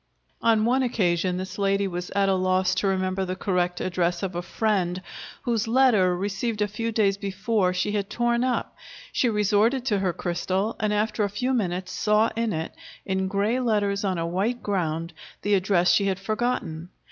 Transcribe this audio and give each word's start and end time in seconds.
On 0.41 0.65
one 0.65 0.81
occasion 0.81 1.37
this 1.37 1.59
lady 1.59 1.87
was 1.87 2.09
at 2.15 2.27
a 2.27 2.33
loss 2.33 2.73
to 2.73 2.87
remember 2.87 3.23
the 3.23 3.35
correct 3.35 3.79
address 3.79 4.23
of 4.23 4.33
a 4.33 4.41
friend 4.41 4.99
whose 5.43 5.67
letter, 5.67 6.17
received 6.17 6.59
a 6.63 6.67
few 6.67 6.91
days 6.91 7.17
before, 7.17 7.71
she 7.71 7.91
had 7.91 8.09
torn 8.09 8.43
up. 8.43 8.75
She 9.13 9.29
resorted 9.29 9.85
to 9.85 9.99
her 9.99 10.11
crystal, 10.11 10.75
and 10.79 10.91
after 10.91 11.23
a 11.23 11.29
few 11.29 11.53
minutes 11.53 11.91
saw 11.91 12.31
in 12.35 12.51
it, 12.51 12.73
in 13.05 13.27
gray 13.27 13.59
letters 13.59 14.03
on 14.03 14.17
a 14.17 14.25
white 14.25 14.63
ground, 14.63 15.13
the 15.43 15.53
address 15.53 15.91
she 15.91 16.07
had 16.07 16.19
forgotten. 16.19 16.89